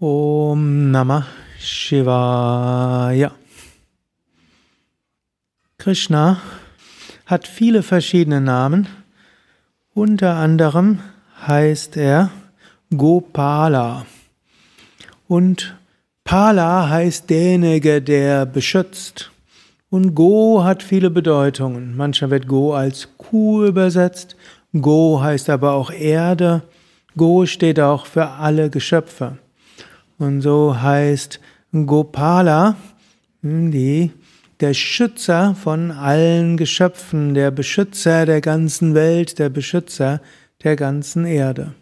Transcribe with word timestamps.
Om 0.00 0.92
Namah 0.92 1.26
Shivaya. 1.58 3.32
Krishna 5.76 6.40
hat 7.26 7.48
viele 7.48 7.82
verschiedene 7.82 8.40
Namen. 8.40 8.86
Unter 9.94 10.36
anderem 10.36 11.00
heißt 11.48 11.96
er 11.96 12.30
Gopala. 12.96 14.06
Und 15.26 15.74
Pala 16.22 16.88
heißt 16.88 17.28
derjenige, 17.28 18.00
der 18.00 18.46
beschützt. 18.46 19.32
Und 19.90 20.14
Go 20.14 20.62
hat 20.62 20.84
viele 20.84 21.10
Bedeutungen. 21.10 21.96
Manchmal 21.96 22.30
wird 22.30 22.46
Go 22.46 22.72
als 22.72 23.08
Kuh 23.18 23.64
übersetzt. 23.64 24.36
Go 24.80 25.20
heißt 25.20 25.50
aber 25.50 25.72
auch 25.72 25.90
Erde. 25.90 26.62
Go 27.16 27.46
steht 27.46 27.80
auch 27.80 28.06
für 28.06 28.28
alle 28.28 28.70
Geschöpfe. 28.70 29.38
Und 30.18 30.40
so 30.40 30.80
heißt 30.80 31.40
Gopala 31.72 32.76
hm, 33.42 33.70
die, 33.70 34.12
der 34.60 34.74
Schützer 34.74 35.54
von 35.54 35.90
allen 35.92 36.56
Geschöpfen, 36.56 37.34
der 37.34 37.50
Beschützer 37.50 38.26
der 38.26 38.40
ganzen 38.40 38.94
Welt, 38.94 39.38
der 39.38 39.48
Beschützer 39.48 40.20
der 40.64 40.76
ganzen 40.76 41.24
Erde. 41.24 41.74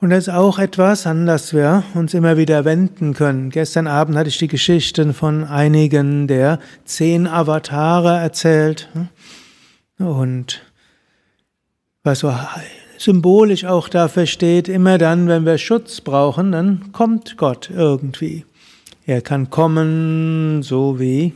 Und 0.00 0.10
das 0.10 0.28
ist 0.28 0.34
auch 0.34 0.60
etwas, 0.60 1.08
an 1.08 1.26
das 1.26 1.52
wir 1.52 1.82
uns 1.94 2.14
immer 2.14 2.36
wieder 2.36 2.64
wenden 2.64 3.14
können. 3.14 3.50
Gestern 3.50 3.88
Abend 3.88 4.16
hatte 4.16 4.28
ich 4.28 4.38
die 4.38 4.46
Geschichten 4.46 5.12
von 5.12 5.42
einigen 5.42 6.28
der 6.28 6.60
zehn 6.84 7.26
Avatare 7.26 8.16
erzählt. 8.16 8.88
Und 9.98 10.62
was 12.04 12.20
so 12.20 12.32
symbolisch 12.98 13.64
auch 13.64 13.88
dafür 13.88 14.26
steht, 14.26 14.68
immer 14.68 14.98
dann, 14.98 15.28
wenn 15.28 15.46
wir 15.46 15.56
Schutz 15.56 16.00
brauchen, 16.00 16.52
dann 16.52 16.92
kommt 16.92 17.36
Gott 17.36 17.70
irgendwie. 17.74 18.44
Er 19.06 19.22
kann 19.22 19.48
kommen, 19.48 20.62
so 20.62 21.00
wie 21.00 21.32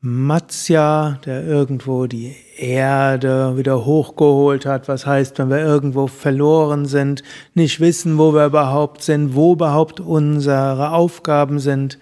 Matsya, 0.00 1.18
der 1.24 1.44
irgendwo 1.44 2.06
die 2.06 2.34
Erde 2.56 3.56
wieder 3.56 3.84
hochgeholt 3.84 4.66
hat. 4.66 4.88
Was 4.88 5.06
heißt, 5.06 5.38
wenn 5.38 5.50
wir 5.50 5.58
irgendwo 5.58 6.06
verloren 6.06 6.86
sind, 6.86 7.22
nicht 7.54 7.80
wissen, 7.80 8.18
wo 8.18 8.32
wir 8.32 8.46
überhaupt 8.46 9.02
sind, 9.02 9.34
wo 9.34 9.52
überhaupt 9.52 10.00
unsere 10.00 10.92
Aufgaben 10.92 11.58
sind. 11.58 11.98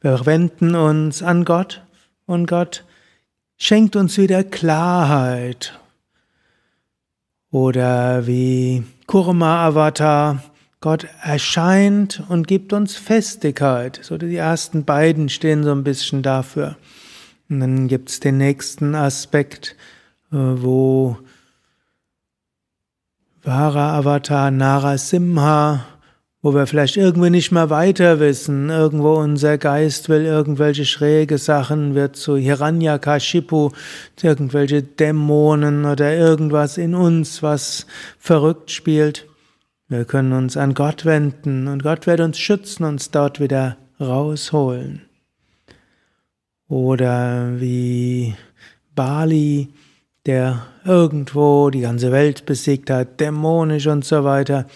Wir 0.00 0.24
wenden 0.24 0.74
uns 0.74 1.22
an 1.22 1.44
Gott 1.44 1.82
und 2.26 2.46
Gott 2.46 2.84
schenkt 3.56 3.96
uns 3.96 4.18
wieder 4.18 4.44
Klarheit 4.44 5.78
oder 7.50 8.26
wie 8.26 8.84
Kurma 9.06 9.66
Avatar, 9.66 10.42
Gott 10.80 11.06
erscheint 11.22 12.22
und 12.28 12.46
gibt 12.46 12.72
uns 12.72 12.96
Festigkeit. 12.96 13.98
So 14.02 14.16
die 14.16 14.36
ersten 14.36 14.84
beiden 14.84 15.28
stehen 15.28 15.64
so 15.64 15.72
ein 15.72 15.82
bisschen 15.82 16.22
dafür. 16.22 16.76
Und 17.48 17.60
dann 17.60 17.88
gibt 17.88 18.10
es 18.10 18.20
den 18.20 18.38
nächsten 18.38 18.94
Aspekt, 18.94 19.76
äh, 20.30 20.36
wo 20.36 21.18
Vara 23.42 23.96
Avatar 23.98 24.50
Narasimha 24.50 25.86
wo 26.40 26.54
wir 26.54 26.66
vielleicht 26.66 26.96
irgendwie 26.96 27.30
nicht 27.30 27.50
mehr 27.50 27.68
weiter 27.68 28.20
wissen, 28.20 28.70
irgendwo 28.70 29.14
unser 29.14 29.58
Geist 29.58 30.08
will 30.08 30.24
irgendwelche 30.24 30.84
schräge 30.84 31.36
Sachen, 31.36 31.96
wird 31.96 32.14
zu 32.14 32.36
Hiranyakashipu, 32.36 33.70
irgendwelche 34.22 34.82
Dämonen 34.82 35.84
oder 35.84 36.16
irgendwas 36.16 36.78
in 36.78 36.94
uns, 36.94 37.42
was 37.42 37.86
verrückt 38.18 38.70
spielt. 38.70 39.26
Wir 39.88 40.04
können 40.04 40.32
uns 40.32 40.56
an 40.56 40.74
Gott 40.74 41.04
wenden 41.04 41.66
und 41.66 41.82
Gott 41.82 42.06
wird 42.06 42.20
uns 42.20 42.38
schützen, 42.38 42.84
uns 42.84 43.10
dort 43.10 43.40
wieder 43.40 43.76
rausholen. 44.00 45.02
Oder 46.68 47.58
wie 47.58 48.34
Bali, 48.94 49.68
der 50.26 50.66
irgendwo 50.84 51.70
die 51.70 51.80
ganze 51.80 52.12
Welt 52.12 52.46
besiegt 52.46 52.90
hat, 52.90 53.18
dämonisch 53.18 53.86
und 53.86 54.04
so 54.04 54.22
weiter. 54.22 54.66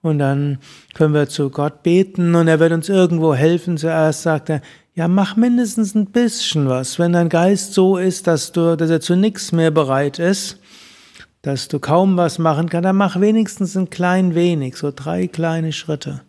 Und 0.00 0.18
dann 0.18 0.58
können 0.94 1.14
wir 1.14 1.28
zu 1.28 1.50
Gott 1.50 1.82
beten 1.82 2.34
und 2.34 2.46
er 2.46 2.60
wird 2.60 2.72
uns 2.72 2.88
irgendwo 2.88 3.34
helfen. 3.34 3.76
Zuerst 3.76 4.22
sagt 4.22 4.48
er, 4.48 4.62
ja, 4.94 5.08
mach 5.08 5.36
mindestens 5.36 5.94
ein 5.94 6.06
bisschen 6.06 6.68
was. 6.68 6.98
Wenn 6.98 7.12
dein 7.12 7.28
Geist 7.28 7.74
so 7.74 7.96
ist, 7.96 8.26
dass, 8.26 8.52
du, 8.52 8.76
dass 8.76 8.90
er 8.90 9.00
zu 9.00 9.16
nichts 9.16 9.52
mehr 9.52 9.70
bereit 9.70 10.18
ist, 10.18 10.60
dass 11.42 11.68
du 11.68 11.78
kaum 11.78 12.16
was 12.16 12.38
machen 12.38 12.68
kannst, 12.68 12.84
dann 12.84 12.96
mach 12.96 13.20
wenigstens 13.20 13.76
ein 13.76 13.90
klein 13.90 14.34
wenig, 14.34 14.76
so 14.76 14.92
drei 14.94 15.26
kleine 15.26 15.72
Schritte. 15.72 16.22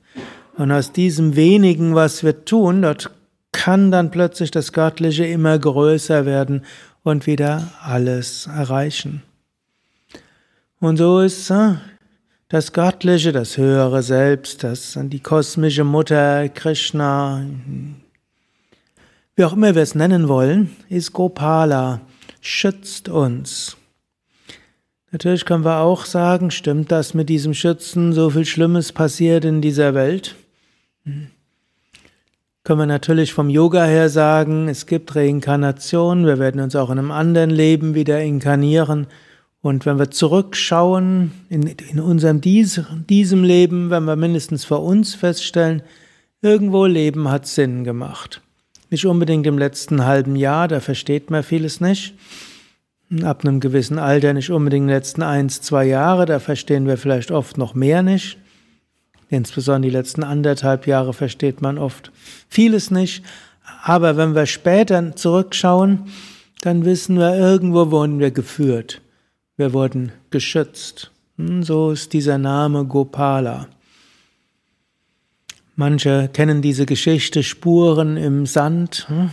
Und 0.58 0.72
aus 0.72 0.92
diesem 0.92 1.36
wenigen, 1.36 1.96
was 1.96 2.24
wir 2.24 2.46
tun, 2.46 2.82
dort 2.82 3.12
kann 3.52 3.92
dann 3.92 4.12
plötzlich 4.12 4.52
das 4.52 4.74
Göttliche 4.74 5.26
immer 5.26 5.58
größer 5.58 6.26
werden 6.26 6.66
und 7.04 7.28
wieder 7.28 7.72
alles 7.82 8.48
erreichen. 8.48 9.24
Und 10.80 10.98
so 10.98 11.20
ist 11.20 11.50
äh, 11.50 11.76
das 12.50 12.74
Göttliche, 12.74 13.32
das 13.32 13.58
höhere 13.58 14.02
Selbst, 14.02 14.64
das 14.64 14.98
die 15.00 15.20
kosmische 15.20 15.84
Mutter, 15.84 16.50
Krishna, 16.50 17.46
wie 19.36 19.46
auch 19.46 19.54
immer 19.54 19.76
wir 19.76 19.84
es 19.84 19.94
nennen 19.94 20.28
wollen, 20.28 20.76
ist 20.90 21.14
Gopala, 21.14 22.02
schützt 22.42 23.08
uns. 23.08 23.78
Natürlich 25.12 25.46
können 25.46 25.64
wir 25.64 25.78
auch 25.78 26.06
sagen, 26.06 26.50
stimmt 26.50 26.92
das 26.92 27.14
mit 27.14 27.30
diesem 27.30 27.54
Schützen, 27.54 28.14
so 28.14 28.32
viel 28.32 28.46
Schlimmes 28.46 28.92
passiert 28.92 29.46
in 29.46 29.62
dieser 29.62 29.94
Welt? 29.94 30.36
Hm. 31.06 31.28
Können 32.64 32.80
wir 32.80 32.86
natürlich 32.88 33.32
vom 33.32 33.50
Yoga 33.50 33.86
her 33.86 34.10
sagen, 34.10 34.68
es 34.68 34.86
gibt 34.86 35.16
Reinkarnation, 35.16 36.26
wir 36.26 36.40
werden 36.40 36.62
uns 36.62 36.76
auch 36.76 36.90
in 36.90 37.00
einem 37.00 37.12
anderen 37.12 37.50
Leben 37.52 37.96
wieder 37.96 38.22
inkarnieren. 38.22 39.08
Und 39.62 39.86
wenn 39.86 40.00
wir 40.00 40.10
zurückschauen 40.10 41.32
in, 41.50 41.64
in 41.64 42.00
unserem 42.00 42.40
dies, 42.40 42.82
diesem 43.10 43.44
Leben, 43.44 43.90
wenn 43.90 44.06
wir 44.06 44.16
mindestens 44.16 44.64
vor 44.64 44.84
uns 44.84 45.16
feststellen, 45.16 45.82
irgendwo 46.42 46.86
Leben 46.86 47.30
hat 47.30 47.46
Sinn 47.46 47.84
gemacht. 47.84 48.42
Nicht 48.90 49.06
unbedingt 49.06 49.46
im 49.46 49.58
letzten 49.58 50.06
halben 50.06 50.36
Jahr, 50.36 50.68
da 50.68 50.80
versteht 50.80 51.30
man 51.30 51.44
vieles 51.44 51.82
nicht. 51.82 52.14
Ab 53.24 53.44
einem 53.44 53.60
gewissen 53.60 54.00
Alter 54.00 54.34
nicht 54.34 54.50
unbedingt 54.50 54.84
in 54.84 54.88
den 54.88 54.96
letzten 54.96 55.24
eins, 55.24 55.62
zwei 55.62 55.86
Jahre, 55.86 56.26
da 56.26 56.40
verstehen 56.40 56.88
wir 56.88 56.98
vielleicht 56.98 57.32
oft 57.32 57.58
noch 57.58 57.74
mehr 57.74 58.02
nicht. 58.02 58.38
Insbesondere 59.30 59.92
die 59.92 59.98
letzten 59.98 60.24
anderthalb 60.24 60.88
Jahre 60.88 61.14
versteht 61.14 61.62
man 61.62 61.78
oft 61.78 62.12
vieles 62.48 62.92
nicht. 62.92 63.24
Aber 63.84 64.16
wenn 64.18 64.36
wir 64.36 64.46
später 64.46 65.16
zurückschauen, 65.16 66.06
dann 66.62 66.86
wissen 66.86 67.18
wir, 67.18 67.36
irgendwo 67.36 67.92
wurden 67.92 68.20
wir 68.20 68.32
geführt. 68.32 69.02
Wir 69.60 69.74
wurden 69.74 70.14
geschützt. 70.30 71.12
Hm, 71.38 71.64
so 71.64 71.92
ist 71.92 72.14
dieser 72.14 72.38
Name 72.38 72.86
Gopala. 72.86 73.68
Manche 75.76 76.30
kennen 76.32 76.62
diese 76.62 76.86
Geschichte 76.86 77.44
Spuren 77.44 78.16
im 78.16 78.46
Sand. 78.46 79.10
Hm. 79.10 79.32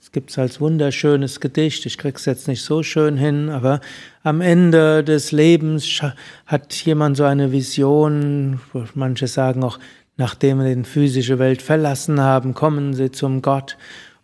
Es 0.00 0.12
gibt 0.12 0.30
es 0.30 0.38
als 0.38 0.62
wunderschönes 0.62 1.40
Gedicht. 1.40 1.84
Ich 1.84 1.98
krieg's 1.98 2.24
jetzt 2.24 2.48
nicht 2.48 2.62
so 2.62 2.82
schön 2.82 3.18
hin, 3.18 3.50
aber 3.50 3.82
am 4.22 4.40
Ende 4.40 5.04
des 5.04 5.30
Lebens 5.30 6.00
hat 6.46 6.72
jemand 6.86 7.18
so 7.18 7.24
eine 7.24 7.52
Vision. 7.52 8.60
Manche 8.94 9.26
sagen 9.26 9.62
auch, 9.62 9.78
nachdem 10.16 10.58
wir 10.58 10.74
die 10.74 10.84
physische 10.84 11.38
Welt 11.38 11.60
verlassen 11.60 12.18
haben, 12.18 12.54
kommen 12.54 12.94
sie 12.94 13.12
zum 13.12 13.42
Gott. 13.42 13.76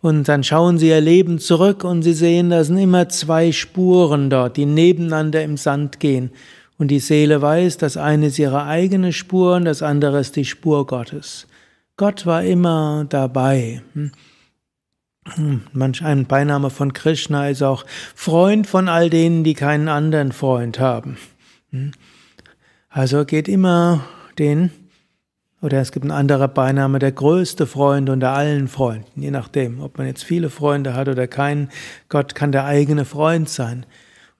Und 0.05 0.27
dann 0.27 0.43
schauen 0.43 0.77
sie 0.77 0.89
ihr 0.89 1.01
Leben 1.01 1.39
zurück 1.39 1.83
und 1.83 2.03
sie 2.03 2.13
sehen, 2.13 2.51
da 2.51 2.63
sind 2.63 2.77
immer 2.77 3.09
zwei 3.09 3.51
Spuren 3.51 4.29
dort, 4.29 4.55
die 4.55 4.67
nebeneinander 4.67 5.41
im 5.41 5.57
Sand 5.57 5.99
gehen. 5.99 6.29
Und 6.77 6.89
die 6.89 6.99
Seele 6.99 7.41
weiß, 7.41 7.77
das 7.77 7.97
eine 7.97 8.27
ist 8.27 8.37
ihre 8.37 8.65
eigene 8.65 9.13
Spur 9.13 9.55
und 9.55 9.65
das 9.65 9.81
andere 9.81 10.19
ist 10.19 10.35
die 10.35 10.45
Spur 10.45 10.85
Gottes. 10.85 11.47
Gott 11.97 12.27
war 12.27 12.43
immer 12.43 13.07
dabei. 13.09 13.81
Hm. 13.93 15.63
Manch 15.73 16.03
ein 16.03 16.27
Beiname 16.27 16.69
von 16.69 16.93
Krishna 16.93 17.49
ist 17.49 17.63
auch 17.63 17.83
Freund 18.13 18.67
von 18.67 18.87
all 18.87 19.09
denen, 19.09 19.43
die 19.43 19.55
keinen 19.55 19.87
anderen 19.87 20.33
Freund 20.33 20.79
haben. 20.79 21.17
Hm. 21.71 21.93
Also 22.89 23.25
geht 23.25 23.47
immer 23.47 24.05
den 24.37 24.69
oder 25.65 25.81
es 25.81 25.91
gibt 25.91 26.05
ein 26.05 26.11
anderer 26.11 26.47
Beiname, 26.47 26.99
der 26.99 27.11
größte 27.11 27.65
Freund 27.65 28.11
unter 28.11 28.33
allen 28.33 28.67
Freunden, 28.67 29.19
je 29.19 29.31
nachdem, 29.31 29.81
ob 29.81 29.97
man 29.97 30.05
jetzt 30.05 30.23
viele 30.23 30.51
Freunde 30.51 30.93
hat 30.93 31.07
oder 31.07 31.25
keinen. 31.25 31.69
Gott 32.07 32.35
kann 32.35 32.51
der 32.51 32.65
eigene 32.65 33.03
Freund 33.03 33.49
sein. 33.49 33.87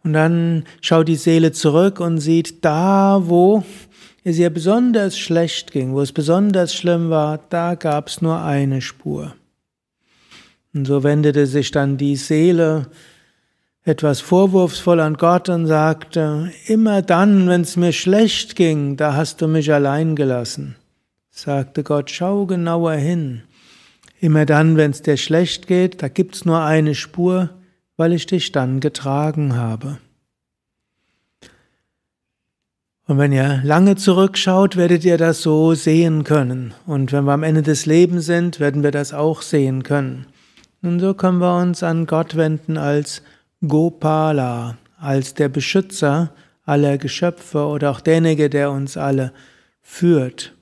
Und 0.04 0.14
dann 0.14 0.66
schaut 0.82 1.08
die 1.08 1.16
Seele 1.16 1.52
zurück 1.52 2.00
und 2.00 2.20
sieht, 2.20 2.64
da 2.64 3.22
wo 3.24 3.64
es 4.24 4.38
ihr 4.38 4.52
besonders 4.52 5.18
schlecht 5.18 5.72
ging, 5.72 5.94
wo 5.94 6.02
es 6.02 6.12
besonders 6.12 6.76
schlimm 6.76 7.10
war, 7.10 7.40
da 7.50 7.74
gab 7.74 8.08
es 8.08 8.22
nur 8.22 8.44
eine 8.44 8.82
Spur. 8.82 9.34
Und 10.76 10.86
so 10.86 11.04
wendete 11.04 11.48
sich 11.48 11.72
dann 11.72 11.98
die 11.98 12.18
Seele 12.18 12.86
etwas 13.84 14.22
vorwurfsvoll 14.22 15.00
an 15.00 15.16
Gott 15.16 15.50
und 15.50 15.66
sagte, 15.66 16.52
immer 16.68 17.02
dann, 17.02 17.50
wenn 17.50 17.62
es 17.62 17.78
mir 17.78 17.94
schlecht 17.94 18.56
ging, 18.56 18.96
da 18.96 19.16
hast 19.16 19.42
du 19.42 19.48
mich 19.48 19.74
allein 19.74 20.16
gelassen. 20.16 20.76
Sagte 21.38 21.84
Gott, 21.84 22.12
schau 22.12 22.46
genauer 22.46 22.94
hin. 22.94 23.42
Immer 24.22 24.46
dann, 24.46 24.78
wenn 24.78 24.92
es 24.92 25.02
dir 25.02 25.18
schlecht 25.18 25.68
geht, 25.68 26.02
da 26.02 26.08
gibt's 26.08 26.46
nur 26.46 26.62
eine 26.62 26.96
Spur, 26.96 27.50
weil 27.98 28.14
ich 28.14 28.26
dich 28.26 28.54
dann 28.54 28.80
getragen 28.80 29.58
habe. 29.58 29.98
Und 33.06 33.18
wenn 33.18 33.34
ihr 33.34 33.60
lange 33.66 33.98
zurückschaut, 33.98 34.78
werdet 34.78 35.04
ihr 35.04 35.18
das 35.18 35.42
so 35.42 35.74
sehen 35.74 36.24
können. 36.24 36.74
Und 36.86 37.12
wenn 37.12 37.26
wir 37.26 37.34
am 37.34 37.44
Ende 37.44 37.64
des 37.64 37.86
Lebens 37.86 38.26
sind, 38.26 38.62
werden 38.62 38.82
wir 38.82 38.92
das 38.92 39.14
auch 39.14 39.42
sehen 39.42 39.84
können. 39.84 40.28
Und 40.82 41.02
so 41.02 41.14
können 41.14 41.40
wir 41.40 41.58
uns 41.58 41.84
an 41.84 42.06
Gott 42.06 42.38
wenden 42.38 42.78
als 42.78 43.22
Gopala, 43.68 44.78
als 44.98 45.34
der 45.34 45.50
Beschützer 45.50 46.34
aller 46.64 46.98
Geschöpfe 46.98 47.66
oder 47.66 47.92
auch 47.92 48.00
derjenige, 48.00 48.50
der 48.50 48.72
uns 48.72 48.96
alle 48.96 49.34
führt. 49.82 50.55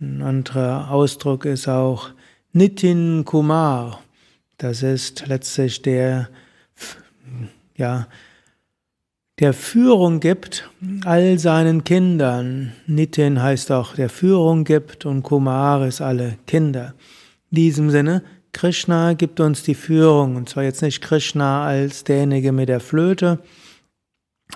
Ein 0.00 0.22
anderer 0.22 0.92
Ausdruck 0.92 1.44
ist 1.44 1.66
auch 1.66 2.10
Nitin 2.52 3.24
Kumar. 3.24 4.00
Das 4.56 4.84
ist 4.84 5.26
letztlich 5.26 5.82
der, 5.82 6.28
ja, 7.76 8.06
der 9.40 9.52
Führung 9.52 10.20
gibt 10.20 10.70
all 11.04 11.40
seinen 11.40 11.82
Kindern. 11.82 12.74
Nitin 12.86 13.42
heißt 13.42 13.72
auch, 13.72 13.96
der 13.96 14.08
Führung 14.08 14.62
gibt 14.62 15.04
und 15.04 15.24
Kumar 15.24 15.84
ist 15.84 16.00
alle 16.00 16.38
Kinder. 16.46 16.94
In 17.50 17.56
diesem 17.56 17.90
Sinne, 17.90 18.22
Krishna 18.52 19.14
gibt 19.14 19.40
uns 19.40 19.64
die 19.64 19.74
Führung 19.74 20.36
und 20.36 20.48
zwar 20.48 20.62
jetzt 20.62 20.82
nicht 20.82 21.00
Krishna 21.00 21.66
als 21.66 22.04
derjenige 22.04 22.52
mit 22.52 22.68
der 22.68 22.80
Flöte, 22.80 23.40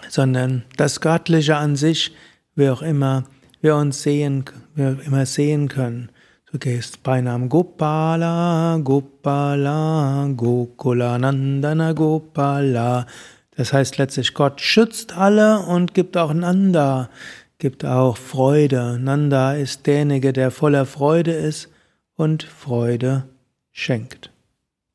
sondern 0.08 0.62
das 0.76 1.00
Göttliche 1.00 1.56
an 1.56 1.74
sich, 1.74 2.14
wie 2.54 2.68
auch 2.68 2.82
immer 2.82 3.24
wir 3.62 3.76
uns 3.76 4.03
sehen, 4.03 4.44
wir 4.75 4.99
immer 5.06 5.25
sehen 5.25 5.69
können. 5.69 6.11
Du 6.50 6.59
gehst 6.59 7.03
bei 7.03 7.20
Namen 7.20 7.49
Gopala, 7.49 8.79
Gopala, 8.82 10.29
Gokula 10.37 11.17
Nandana 11.17 11.93
Gopala. 11.93 13.06
Das 13.56 13.73
heißt 13.73 13.99
letztlich, 13.99 14.35
Gott 14.35 14.61
schützt 14.61 15.17
alle 15.17 15.61
und 15.61 15.94
gibt 15.94 16.17
auch 16.17 16.35
Nanda, 16.35 17.09
gibt 17.59 17.85
auch 17.85 18.17
Freude. 18.17 18.99
Nanda 19.00 19.55
ist 19.55 19.87
derjenige, 19.87 20.32
der 20.32 20.50
voller 20.50 20.85
Freude 20.85 21.32
ist 21.32 21.70
und 22.17 22.43
Freude 22.43 23.25
schenkt. 23.70 24.31